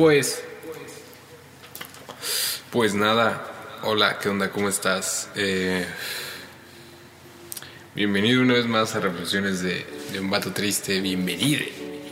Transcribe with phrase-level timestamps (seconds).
[0.00, 0.42] Pues.
[2.70, 3.46] Pues nada.
[3.82, 4.50] Hola, ¿qué onda?
[4.50, 5.28] ¿Cómo estás?
[5.34, 5.84] Eh,
[7.94, 9.84] bienvenido una vez más a Reflexiones de,
[10.18, 11.02] un vato triste.
[11.02, 11.60] Bienvenido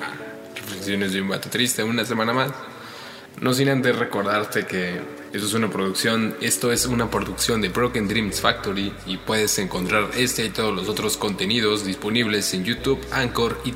[0.03, 1.83] a Reflexiones de un vato triste.
[1.83, 2.53] Una semana más.
[3.41, 5.01] No sin antes recordarte que
[5.33, 10.11] esto es una producción, esto es una producción de Broken Dreams Factory y puedes encontrar
[10.15, 13.73] este y todos los otros contenidos disponibles en YouTube, Anchor y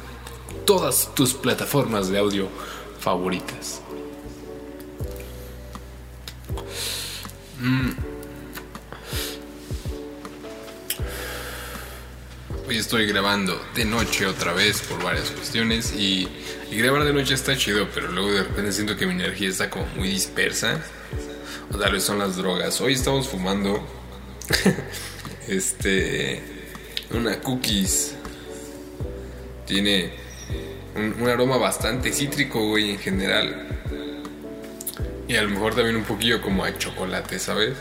[0.66, 2.50] todas tus plataformas de audio
[3.00, 3.80] favoritas.
[12.66, 16.26] Hoy estoy grabando de noche otra vez por varias cuestiones y,
[16.72, 19.70] y, grabar de noche está chido, pero luego de repente siento que mi energía está
[19.70, 20.82] como muy dispersa.
[21.72, 22.80] O tal vez son las drogas.
[22.80, 23.86] Hoy estamos fumando
[25.46, 26.42] este
[27.12, 28.16] una cookies.
[29.66, 30.14] Tiene
[30.96, 33.81] un, un aroma bastante cítrico, güey, en general.
[35.32, 37.74] Y a lo mejor también un poquillo como a chocolate, ¿sabes?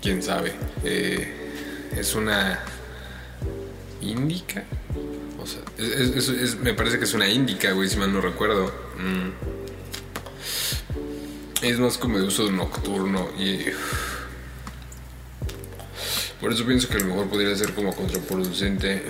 [0.00, 0.54] Quién sabe.
[0.82, 2.60] Eh, es una
[4.00, 4.64] indica.
[5.38, 8.72] O sea, es, es, me parece que es una indica, güey, si mal no recuerdo.
[8.96, 9.32] Mm.
[11.62, 13.58] Es más como de uso nocturno y.
[16.40, 19.02] Por eso pienso que a lo mejor podría ser como contraproducente.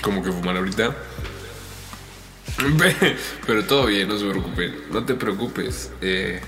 [0.00, 0.96] Como que fumar ahorita.
[3.46, 4.74] Pero todo bien, no se preocupen.
[4.90, 5.90] No te preocupes.
[6.00, 6.40] Eh,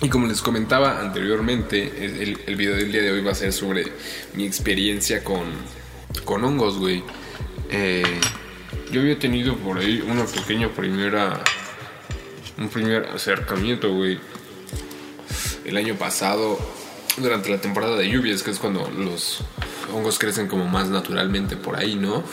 [0.00, 2.04] y como les comentaba anteriormente,
[2.46, 3.84] el, video del día de hoy va a ser sobre
[4.34, 5.44] mi experiencia con,
[6.24, 7.04] con hongos, güey.
[7.70, 8.02] Eh,
[8.90, 11.42] yo había tenido por ahí una pequeña primera.
[12.58, 14.18] Un primer acercamiento, güey.
[15.64, 16.58] El año pasado,
[17.16, 19.44] durante la temporada de lluvias, que es cuando los
[19.92, 22.24] hongos crecen como más naturalmente por ahí, ¿no?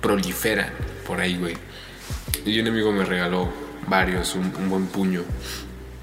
[0.00, 0.72] Proliferan
[1.06, 1.56] por ahí, güey.
[2.44, 3.48] Y un amigo me regaló
[3.86, 5.22] varios, un, buen puño.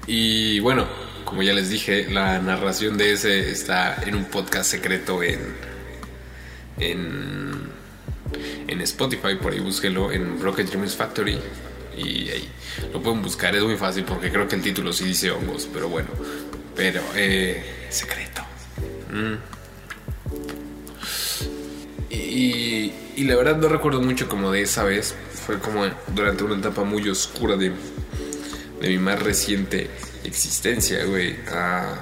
[0.06, 0.86] Y bueno,
[1.24, 5.40] como ya les dije, la narración de ese está en un podcast secreto en.
[6.78, 7.70] en.
[8.68, 11.38] en Spotify, por ahí búsquelo, en Broken Dreams Factory.
[11.96, 12.48] Y ahí
[12.92, 15.88] lo pueden buscar, es muy fácil porque creo que el título sí dice hongos, pero
[15.88, 16.08] bueno.
[16.74, 18.42] Pero, eh, secreto.
[19.12, 19.34] Mm.
[22.10, 25.14] Y, y la verdad no recuerdo mucho como de esa vez,
[25.50, 25.84] fue como
[26.14, 27.72] durante una etapa muy oscura de,
[28.80, 29.90] de mi más reciente
[30.22, 31.36] existencia, güey.
[31.50, 31.96] Ah.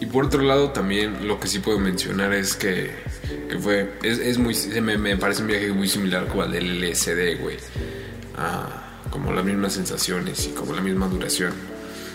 [0.00, 2.90] Y por otro lado, también lo que sí puedo mencionar es que,
[3.50, 3.92] que fue.
[4.02, 4.56] Es, es muy.
[4.80, 7.58] Me, me, parece un viaje muy similar como al del LSD, güey.
[8.38, 11.52] Ah, como las mismas sensaciones y como la misma duración.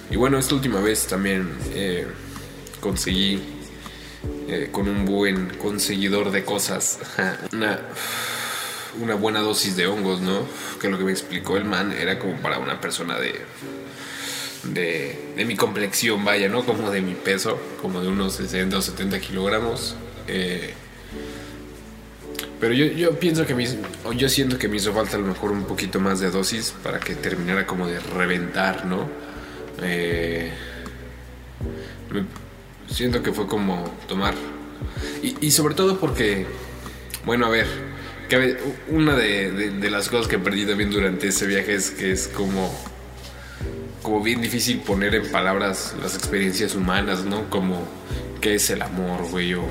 [0.10, 2.08] Y bueno, esta última vez también eh,
[2.80, 3.53] conseguí
[4.48, 7.00] eh, con un buen conseguidor de cosas.
[7.52, 10.46] Una, buena dosis de hongos, ¿no?
[10.80, 13.42] Que lo que me explicó el man era como para una persona de,
[14.64, 16.66] de, de mi complexión, vaya, ¿no?
[16.66, 19.96] Como de mi peso, como de unos 60 o 70 kilogramos.
[20.28, 20.74] Eh,
[22.60, 23.76] pero yo, yo pienso que me hizo,
[24.16, 26.98] yo siento que me hizo falta a lo mejor un poquito más de dosis para
[27.00, 29.10] que terminara como de reventar, ¿no?
[29.82, 30.50] Eh,
[32.94, 34.36] siento que fue como tomar.
[35.22, 36.46] Y, y, sobre todo porque,
[37.26, 37.66] bueno, a ver,
[38.30, 38.58] que
[38.90, 42.74] una de, de, las cosas que aprendí también durante ese viaje es que es como,
[44.02, 47.50] como bien difícil poner en palabras las experiencias humanas, ¿no?
[47.50, 47.88] Como
[48.42, 49.64] qué es el amor, güey, o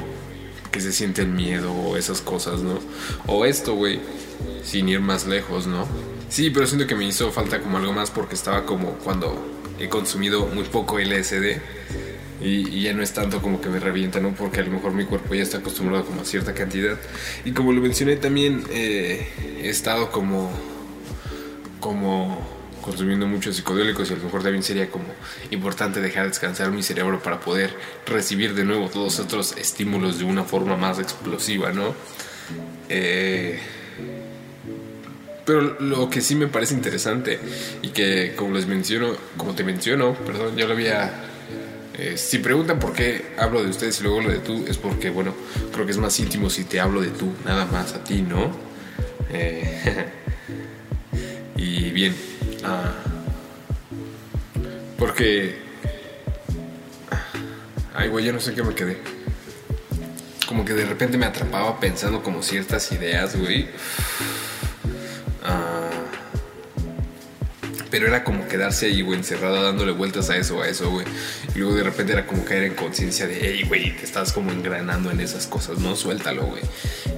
[0.70, 2.78] qué se siente el miedo, o esas cosas, ¿no?
[3.26, 4.00] O esto, güey,
[4.64, 5.86] sin ir más lejos, ¿no?
[6.28, 9.36] Sí, pero siento que me hizo falta como algo más porque estaba como cuando
[9.78, 11.60] he consumido muy poco LSD
[12.42, 14.34] y, ya no es tanto como que me revienta, ¿no?
[14.34, 16.98] Porque a lo mejor mi cuerpo ya está acostumbrado como a cierta cantidad.
[17.44, 19.28] Y como lo mencioné también, eh,
[19.62, 20.50] he estado como,
[21.80, 22.46] como
[22.82, 25.04] consumiendo muchos psicodélicos y a lo mejor también sería como
[25.50, 27.74] importante dejar descansar mi cerebro para poder
[28.06, 31.94] recibir de nuevo todos otros estímulos de una forma más explosiva, ¿no?
[32.88, 33.60] Eh,
[35.44, 37.38] pero lo que sí me parece interesante
[37.82, 41.31] y que como les menciono, como te menciono, perdón, ya lo había
[41.94, 45.10] eh, si preguntan por qué hablo de ustedes y luego lo de tú, es porque,
[45.10, 45.34] bueno,
[45.72, 48.50] creo que es más íntimo si te hablo de tú, nada más a ti, ¿no?
[49.30, 50.06] Eh,
[51.56, 52.14] y bien,
[52.64, 52.92] ah,
[54.98, 55.60] porque...
[57.94, 58.98] Ay, güey, yo no sé qué me quedé.
[60.48, 63.68] Como que de repente me atrapaba pensando como ciertas ideas, güey.
[67.92, 71.04] Pero era como quedarse ahí, güey, encerrado dándole vueltas a eso, a eso, güey.
[71.54, 74.50] Y luego de repente era como caer en conciencia de, hey, güey, te estás como
[74.50, 76.62] engranando en esas cosas, no, suéltalo, güey.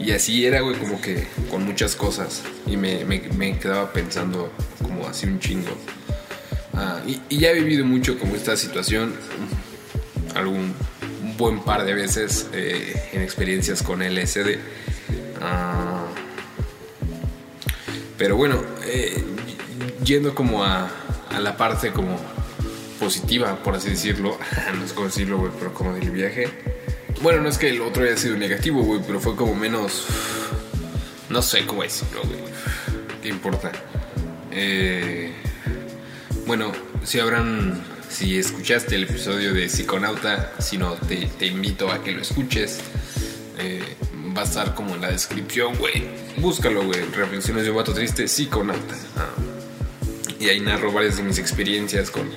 [0.01, 2.43] Y así era, güey, como que con muchas cosas.
[2.67, 5.79] Y me, me, quedaba pensando como así un chingo.
[6.73, 9.15] Ah, y, ya he vivido mucho como esta situación,
[10.35, 10.75] algún
[11.39, 14.59] buen par de veces eh, en experiencias con LSD.
[15.41, 16.07] Ah,
[18.19, 19.23] pero bueno, eh,
[20.05, 20.91] yendo como a,
[21.31, 22.19] a la parte como
[23.01, 24.39] positiva, por así decirlo.
[24.79, 26.49] no sé cómo decirlo, güey, pero como del viaje.
[27.23, 30.07] Bueno, no es que el otro haya sido negativo, güey, pero fue como menos.
[31.31, 32.41] No sé cómo decirlo, güey.
[33.23, 33.73] ¿Qué importa?
[34.51, 35.33] Eh,
[36.47, 36.73] bueno,
[37.03, 37.83] si habrán.
[38.09, 42.79] Si escuchaste el episodio de Psiconauta, si no, te, invito a que lo escuches.
[43.59, 43.83] Eh,
[44.37, 46.05] va a estar como en la descripción, güey.
[46.37, 47.01] Búscalo, güey.
[47.13, 48.95] Reflexiones de un vato triste, Psiconauta.
[49.17, 49.44] Ah.
[50.45, 52.29] Y ahí narro varias de mis experiencias con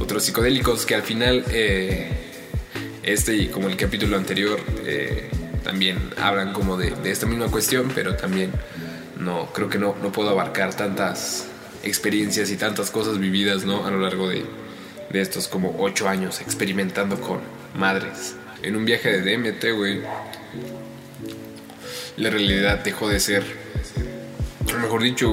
[0.00, 2.08] otros psicodélicos que al final, eh,
[3.02, 5.28] este y como el capítulo anterior, eh,
[5.62, 8.50] también hablan como de, esta misma cuestión, pero también
[9.18, 11.48] no, creo que no, no puedo abarcar tantas
[11.82, 13.84] experiencias y tantas cosas vividas, ¿no?
[13.84, 14.42] A lo largo de,
[15.10, 17.40] de estos como ocho años experimentando con
[17.76, 18.36] madres.
[18.62, 20.00] En un viaje de DMT, güey,
[22.16, 23.44] la realidad dejó de ser,
[24.78, 25.32] mejor dicho,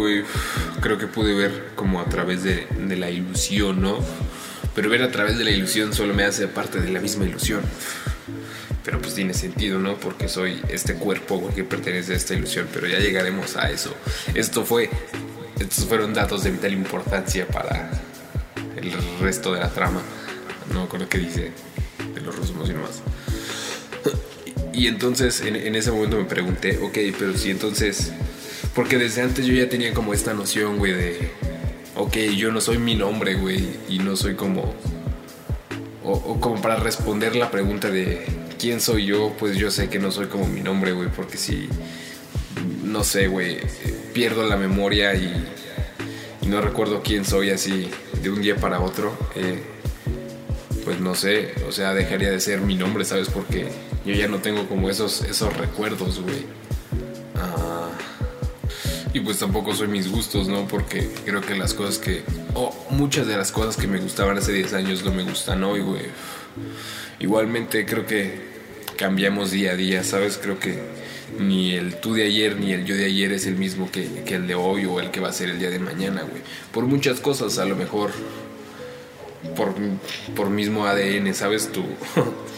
[0.81, 2.68] creo que pude ver como a través de,
[2.98, 4.00] la ilusión, ¿no?
[4.74, 7.62] Pero ver a través de la ilusión solo me hace parte de la misma ilusión.
[8.84, 9.95] Pero pues tiene sentido, ¿no?
[9.98, 12.68] Porque soy este cuerpo que pertenece a esta ilusión.
[12.74, 13.94] Pero ya llegaremos a eso.
[14.34, 14.89] Esto fue.
[15.60, 17.89] Estos fueron datos de vital importancia para
[18.78, 20.01] el resto de la trama.
[20.74, 21.51] No con lo que dice
[22.13, 23.01] de los rusmos y más.
[24.74, 28.13] Y entonces en, en ese momento me pregunté, ok, pero si entonces.
[28.77, 31.31] Porque desde antes yo ya tenía como esta noción, güey, de
[31.95, 34.71] ok, yo no soy mi nombre, güey, y no soy como...
[36.03, 38.24] O, como para responder la pregunta de
[38.59, 41.68] quién soy yo, pues yo sé que no soy como mi nombre, güey, porque si,
[42.83, 43.57] no sé, güey,
[44.13, 45.44] pierdo la memoria y,
[46.45, 47.89] no recuerdo quién soy así
[48.21, 49.59] de un día para otro, eh,
[50.85, 53.29] pues no sé, o sea, dejaría de ser mi nombre, ¿sabes?
[53.29, 53.69] Porque
[54.06, 56.66] yo ya no tengo como esos, esos recuerdos, güey.
[59.17, 60.67] Y pues tampoco soy mis gustos, ¿no?
[60.67, 62.21] Porque creo que las cosas que...
[62.53, 65.81] O muchas de las cosas que me gustaban hace 10 años no me gustan hoy,
[65.81, 66.03] güey.
[67.19, 68.39] Igualmente creo que
[68.95, 70.37] cambiamos día a día, ¿sabes?
[70.37, 70.77] Creo que
[71.39, 74.35] ni el tú de ayer ni el yo de ayer es el mismo que, que
[74.35, 76.43] el de hoy o el que va a ser el día de mañana, güey.
[76.71, 78.11] Por muchas cosas, a lo mejor
[79.55, 79.73] por,
[80.35, 81.71] por mismo ADN, ¿sabes?
[81.71, 81.83] Tú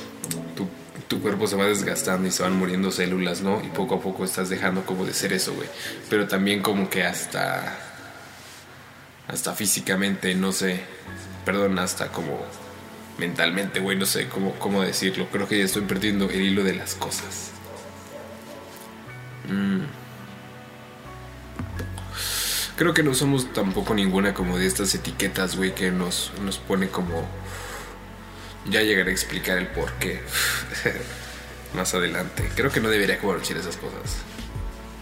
[1.09, 3.61] tu cuerpo se va desgastando y se van muriendo células, ¿no?
[3.65, 5.67] Y poco a poco estás dejando como de ser eso, güey.
[6.09, 7.77] Pero también como que hasta...
[9.27, 10.81] Hasta físicamente, no sé.
[11.45, 12.39] Perdón, hasta como
[13.17, 15.27] mentalmente, güey, no sé cómo, cómo decirlo.
[15.31, 17.51] Creo que ya estoy perdiendo el hilo de las cosas.
[19.47, 19.81] Mm.
[22.75, 26.87] Creo que no somos tampoco ninguna como de estas etiquetas, güey, que nos, nos pone
[26.87, 27.27] como
[28.67, 30.21] ya llegaré a explicar el por qué
[31.75, 32.49] más adelante.
[32.55, 34.17] Creo que no debería conocer esas cosas.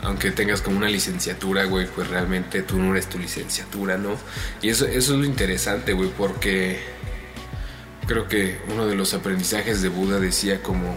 [0.03, 4.15] Aunque tengas como una licenciatura, güey, pues realmente tú no eres tu licenciatura, ¿no?
[4.61, 6.79] Y eso, eso es lo interesante, güey, porque
[8.05, 10.95] creo que uno de los aprendizajes de Buda decía como,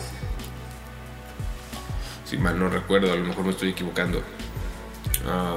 [2.25, 4.23] si mal no recuerdo, a lo mejor me estoy equivocando,
[5.27, 5.57] ah,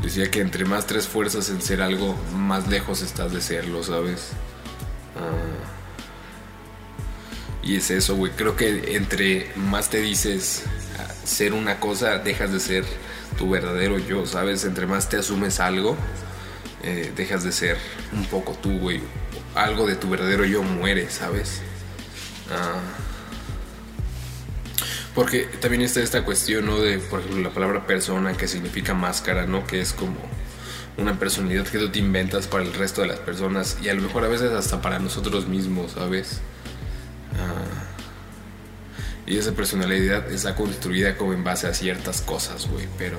[0.00, 4.30] decía que entre más tres fuerzas en ser algo, más lejos estás de serlo, ¿sabes?
[7.62, 8.32] Y es eso, güey.
[8.32, 10.64] Creo que entre más te dices
[11.24, 12.84] ser una cosa, dejas de ser
[13.36, 14.64] tu verdadero yo, ¿sabes?
[14.64, 15.96] Entre más te asumes algo,
[16.84, 17.76] eh, dejas de ser
[18.12, 19.00] un poco tú, güey.
[19.54, 21.60] Algo de tu verdadero yo muere, ¿sabes?
[22.48, 22.80] Ah.
[25.16, 26.78] porque también está esta cuestión, ¿no?
[26.78, 29.66] De, por ejemplo, la palabra persona que significa máscara, ¿no?
[29.66, 30.14] Que es como
[30.98, 34.02] una personalidad que tú te inventas para el resto de las personas y a lo
[34.02, 36.40] mejor a veces hasta para nosotros mismos, ¿sabes?
[37.34, 37.84] Ah,
[39.26, 43.18] y esa personalidad está construida como en base a ciertas cosas, güey, pero...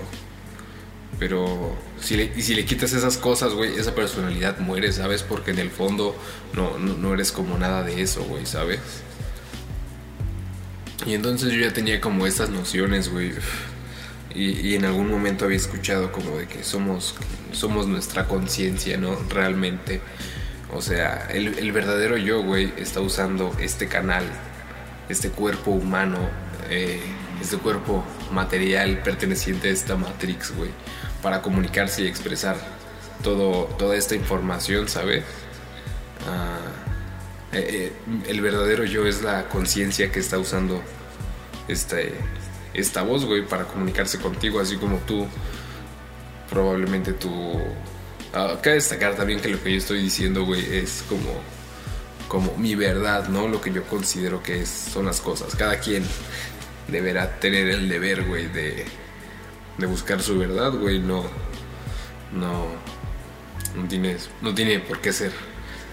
[1.19, 5.23] Pero si le, y si le quitas esas cosas, güey, esa personalidad muere, ¿sabes?
[5.23, 6.15] Porque en el fondo
[6.53, 8.79] no, no, no eres como nada de eso, güey, ¿sabes?
[11.07, 13.33] Y entonces yo ya tenía como estas nociones, güey.
[14.33, 17.15] Y, en algún momento había escuchado como de que somos,
[17.53, 19.15] somos nuestra conciencia, ¿no?
[19.29, 20.01] Realmente.
[20.71, 24.25] O sea, el, verdadero yo, güey, está usando este canal,
[25.09, 26.19] este cuerpo humano,
[26.69, 26.99] eh,
[27.41, 30.69] este cuerpo material perteneciente a esta Matrix, güey,
[31.23, 32.57] para comunicarse y expresar
[33.23, 35.23] todo, toda esta información, ¿sabes?
[36.27, 36.59] ah,
[37.53, 40.81] eh, eh, el verdadero yo es la conciencia que está usando
[41.67, 42.13] este,
[42.77, 45.27] esta voz, güey, para comunicarse contigo, así como tú,
[46.49, 47.29] probablemente tú...
[47.29, 51.41] Uh, cabe destacar también que lo que yo estoy diciendo, güey, es como,
[52.27, 53.47] como mi verdad, ¿no?
[53.47, 55.55] Lo que yo considero que es, son las cosas.
[55.55, 56.03] Cada quien
[56.87, 58.85] deberá tener el deber, güey, de,
[59.77, 61.23] de buscar su verdad, güey, no,
[62.33, 62.67] no,
[63.75, 65.31] no tienes, no tiene por qué ser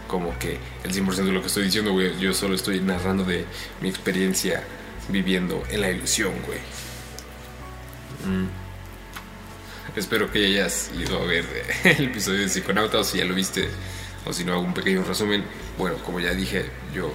[0.09, 3.47] como que el 100% de lo que estoy diciendo, güey, yo solo estoy narrando de
[3.81, 4.63] mi experiencia
[5.09, 6.59] viviendo en la ilusión, güey.
[8.27, 8.49] Mm.
[9.97, 11.45] Espero que hayas ido a ver
[11.85, 13.69] el episodio de Psiconauta o si ya lo viste
[14.27, 15.45] o si no hago un pequeño resumen.
[15.79, 17.13] Bueno, como ya dije, yo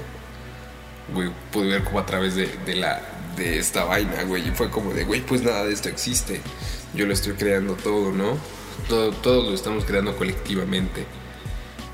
[1.51, 3.01] pude ver como a través de, la
[3.36, 6.41] de esta vaina, güey, y fue como de, güey, pues nada de esto existe.
[6.93, 8.38] Yo lo estoy creando todo, ¿no?
[8.88, 11.05] Todo, todos lo estamos creando colectivamente.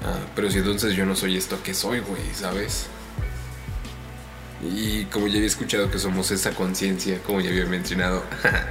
[0.04, 2.88] Ah, pero si entonces yo no soy esto que soy, güey, ¿sabes?
[4.74, 8.24] Y como ya había escuchado que somos esa conciencia, como ya había mencionado,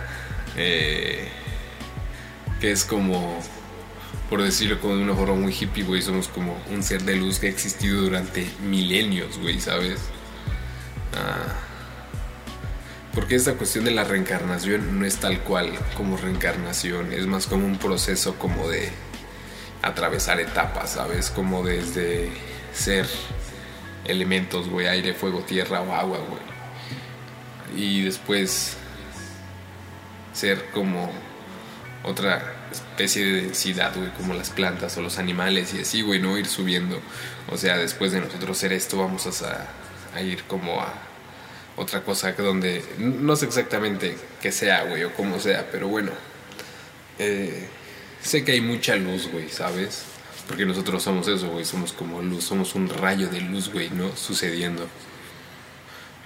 [0.56, 1.28] eh,
[2.60, 3.40] que es como,
[4.30, 7.46] por decirlo de una forma muy hippie, güey, somos como un ser de luz que
[7.46, 10.00] ha existido durante milenios, güey, ¿sabes?
[11.14, 11.54] Ah,
[13.14, 17.64] porque esta cuestión de la reencarnación no es tal cual como reencarnación, es más como
[17.66, 18.90] un proceso como de
[19.82, 21.30] atravesar etapas, ¿sabes?
[21.30, 22.30] Como desde
[22.72, 23.06] ser
[24.06, 26.54] elementos, güey, aire, fuego, tierra o agua, güey.
[27.76, 28.76] Y después
[30.32, 31.10] ser como
[32.02, 36.36] otra especie de densidad, güey, como las plantas o los animales y así, güey, no
[36.38, 37.00] ir subiendo.
[37.50, 39.68] O sea, después de nosotros ser esto, vamos a,
[40.14, 40.92] a ir como a
[41.76, 46.12] otra cosa que donde no sé exactamente qué sea, güey, o cómo sea, pero bueno,
[47.18, 47.68] eh,
[48.22, 50.04] sé que hay mucha luz, güey, ¿sabes?
[50.48, 54.14] Porque nosotros somos eso, güey, somos como luz, somos un rayo de luz, güey, ¿no?
[54.16, 54.86] Sucediendo.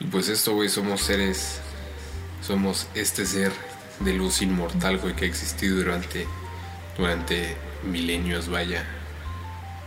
[0.01, 1.61] Y pues esto, güey, somos seres,
[2.43, 3.53] somos este ser
[4.01, 6.27] de luz inmortal, güey, que ha existido durante,
[6.97, 8.85] durante milenios, vaya.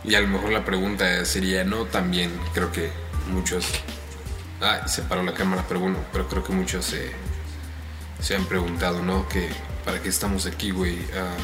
[0.03, 2.89] Y a lo mejor la pregunta sería, no, también creo que
[3.31, 3.65] muchos...
[4.61, 7.11] Ah, se paró la cámara, pero bueno, pero creo que muchos se,
[8.19, 9.27] se han preguntado, ¿no?
[9.27, 9.49] Que,
[9.85, 10.97] ¿Para qué estamos aquí, güey?
[11.15, 11.35] Ah,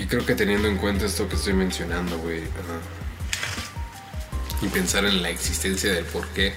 [0.00, 2.42] y creo que teniendo en cuenta esto que estoy mencionando, güey,
[4.62, 6.54] y pensar en la existencia del por qué,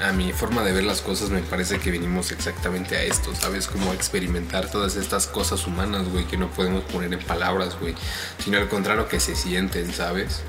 [0.00, 3.68] a mi forma de ver las cosas me parece que venimos exactamente a esto, ¿sabes?
[3.68, 7.94] Como a experimentar todas estas cosas humanas, güey, que no podemos poner en palabras, güey,
[8.42, 10.40] sino al contrario que se sienten, ¿sabes?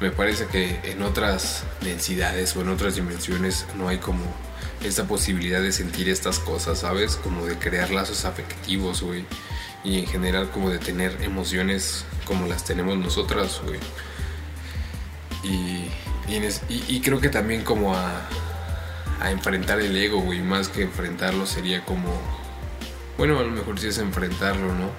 [0.00, 4.22] Me parece que en otras densidades o en otras dimensiones no hay como
[4.84, 7.16] esta posibilidad de sentir estas cosas, ¿sabes?
[7.16, 9.26] Como de crear lazos afectivos, güey
[9.84, 13.78] y en general como de tener emociones como las tenemos nosotras, güey.
[15.44, 18.28] Y, creo que también como a,
[19.30, 22.08] enfrentar el ego, güey, más que enfrentarlo sería como,
[23.18, 24.90] bueno, a lo mejor sí es enfrentarlo, ¿no?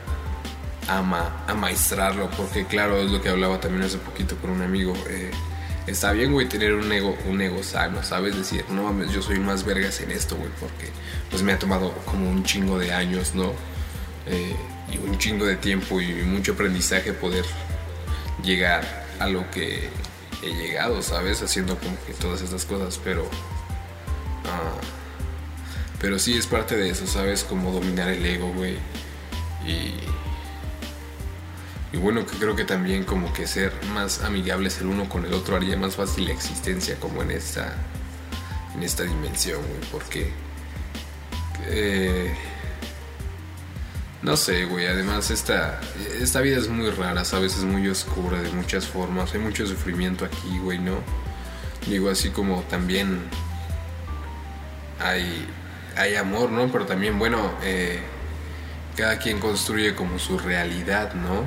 [0.87, 4.93] Ama, maestrarlo, porque claro, es lo que hablaba también hace poquito con un amigo.
[5.09, 5.31] Eh,
[5.87, 8.35] está bien, güey, tener un ego, un ego sano, ¿sabes?
[8.35, 10.89] Decir, no mames, yo soy más vergas en esto, güey, porque
[11.31, 13.53] pues me ha tomado como un chingo de años, ¿no?
[14.27, 14.55] Eh,
[14.91, 17.45] y un chingo de tiempo y mucho aprendizaje poder
[18.43, 19.89] llegar a lo que
[20.43, 21.41] he llegado, ¿sabes?
[21.41, 23.27] Haciendo como que todas estas cosas, pero...
[24.45, 24.79] Ah,
[25.99, 27.43] pero sí es parte de eso, ¿sabes?
[27.43, 28.77] Como dominar el ego, güey.
[29.65, 29.93] Y...
[31.93, 35.33] Y bueno, que creo que también como que ser más amigables el uno con el
[35.33, 37.73] otro haría más fácil la existencia como en esta...
[38.75, 39.91] En esta dimensión, güey.
[39.91, 40.31] Porque...
[41.67, 42.35] Eh,
[44.25, 45.79] no sé, güey, además esta,
[46.19, 47.57] esta vida es muy rara, ¿sabes?
[47.57, 50.95] Es muy oscura de muchas formas, hay mucho sufrimiento aquí, güey, ¿no?
[51.87, 53.21] Digo, así como también
[54.99, 55.47] hay,
[55.95, 56.71] hay amor, ¿no?
[56.71, 57.99] Pero también, bueno, eh,
[58.97, 61.43] cada quien construye como su realidad, ¿no?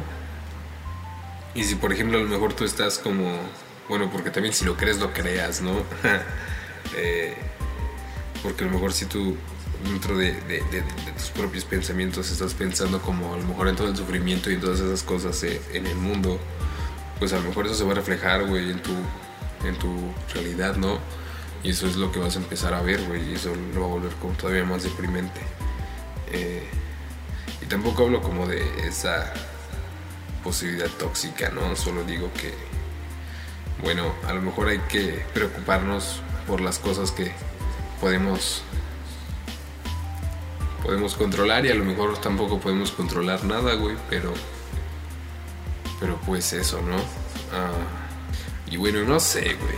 [1.56, 3.40] Y si, por ejemplo, a lo mejor tú estás como,
[3.88, 5.82] bueno, porque también si lo crees, lo creas, ¿no?
[6.96, 7.36] Eh,
[8.42, 9.36] porque a lo mejor si tú
[9.84, 10.34] dentro de,
[11.16, 14.60] tus propios pensamientos estás pensando como a lo mejor en todo el sufrimiento y en
[14.60, 16.38] todas esas cosas eh, en el mundo,
[17.18, 18.92] pues a lo mejor eso se va a reflejar, güey, en tu,
[19.64, 20.98] en tu realidad, ¿no?
[21.62, 23.86] Y eso es lo que vas a empezar a ver, güey, y eso lo va
[23.86, 25.40] a volver como todavía más deprimente.
[26.30, 26.66] Eh,
[27.62, 29.32] y tampoco hablo como de esa
[30.44, 31.74] posibilidad tóxica, ¿no?
[31.76, 32.54] Solo digo que,
[33.82, 37.32] bueno, a lo mejor hay que preocuparnos por las cosas que
[38.00, 38.62] podemos
[40.88, 44.32] podemos controlar y a lo mejor tampoco podemos controlar nada, güey, pero
[46.00, 46.96] pero pues eso, ¿no?
[47.52, 49.76] Ah, y bueno, no sé, güey.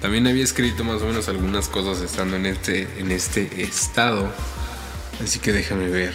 [0.00, 4.30] También había escrito más o menos algunas cosas estando en este, en este estado.
[5.20, 6.14] Así que déjame ver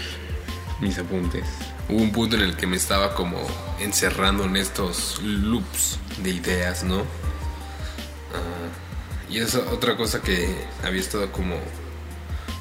[0.79, 1.43] mis apuntes.
[1.89, 3.46] Hubo un punto en el que me estaba como
[3.81, 7.00] encerrando en estos loops de ideas, ¿no?
[8.34, 10.55] Ah, y es otra cosa que
[10.86, 11.58] había estado como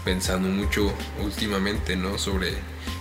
[0.04, 0.92] pensando mucho
[1.22, 2.18] últimamente, ¿no?
[2.18, 2.54] Sobre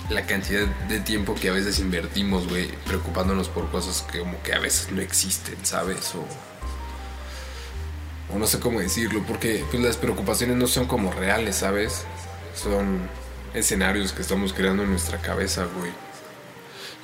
[0.09, 4.53] la cantidad de tiempo que a veces invertimos, güey, preocupándonos por cosas que como que
[4.53, 6.13] a veces no existen, ¿sabes?
[6.15, 6.25] O,
[8.33, 12.05] o no sé cómo decirlo, porque pues las preocupaciones no son como reales, ¿sabes?
[12.55, 12.99] Son
[13.53, 15.91] escenarios que estamos creando en nuestra cabeza, güey.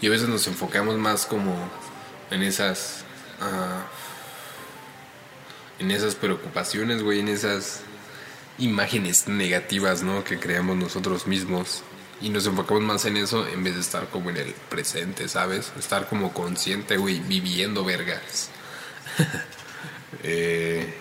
[0.02, 1.56] Y a veces nos enfocamos más como
[2.32, 3.04] en esas...
[3.40, 3.86] Ah,
[5.78, 7.82] en esas preocupaciones, güey, en esas
[8.58, 10.24] imágenes negativas, ¿no?
[10.24, 11.84] Que creamos nosotros mismos.
[12.22, 15.74] Y nos enfocamos más en eso en vez de estar como en el presente, ¿sabes?
[15.78, 18.50] Estar como consciente, güey, viviendo vergas.
[20.24, 20.94] eh,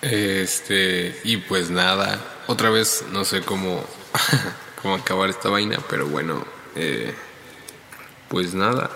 [0.00, 3.84] este, y pues nada, otra vez no sé cómo,
[4.82, 7.14] cómo acabar esta vaina, pero bueno, eh,
[8.28, 8.90] pues nada.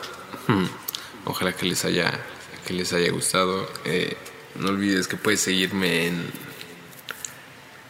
[1.24, 2.18] Ojalá que les haya,
[2.66, 3.70] que les haya gustado.
[3.84, 4.16] Eh,
[4.56, 6.26] no olvides que puedes seguirme en,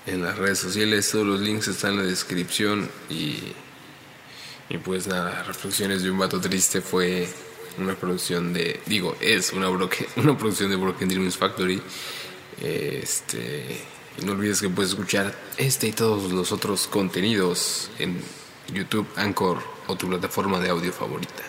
[0.06, 1.10] en las redes sociales.
[1.10, 2.88] Todos los links están en la descripción.
[3.08, 3.38] Y,
[4.68, 7.28] y pues nada, Reflexiones de un vato triste fue
[7.78, 8.80] una producción de.
[8.86, 9.68] Digo, es una,
[10.16, 11.80] una producción de Broken Dreams Factory.
[12.60, 13.80] Este.
[14.24, 18.20] no olvides que puedes escuchar este y todos los otros contenidos en
[18.72, 21.42] YouTube, Anchor o tu plataforma de audio favorita.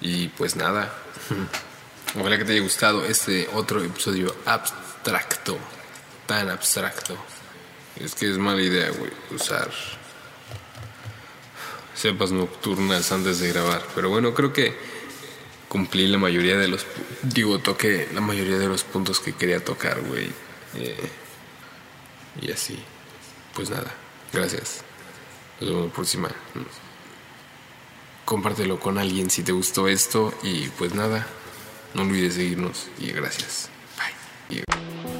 [0.00, 0.94] Y pues nada.
[2.16, 5.58] Ojalá que te haya gustado este otro episodio abstracto.
[6.26, 7.16] Tan abstracto.
[8.00, 9.70] Es que es mala idea, güey, usar
[11.94, 13.82] cepas nocturnas antes de grabar.
[13.94, 14.76] Pero bueno, creo que
[15.68, 16.86] cumplí la mayoría de los...
[17.22, 20.30] Digo, toqué la mayoría de los puntos que quería tocar, güey.
[20.74, 21.10] Eh,
[22.40, 22.78] y así.
[23.54, 23.92] Pues nada,
[24.32, 24.82] gracias.
[25.60, 26.28] Nos vemos la próxima.
[28.24, 31.26] Compártelo con alguien si te gustó esto y pues nada.
[31.94, 33.70] No olvides seguirnos y gracias.
[33.96, 35.17] Bye.